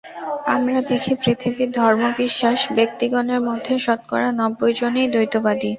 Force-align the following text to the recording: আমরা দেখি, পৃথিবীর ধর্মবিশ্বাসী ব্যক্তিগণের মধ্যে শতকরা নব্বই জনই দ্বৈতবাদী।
আমরা 0.53 0.79
দেখি, 0.89 1.11
পৃথিবীর 1.21 1.69
ধর্মবিশ্বাসী 1.79 2.69
ব্যক্তিগণের 2.77 3.41
মধ্যে 3.47 3.73
শতকরা 3.85 4.29
নব্বই 4.39 4.73
জনই 4.79 5.07
দ্বৈতবাদী। 5.13 5.69